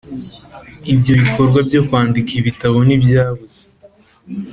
[0.93, 3.61] ibyo bikorwa byo kwandika ibitabo ntibyabuze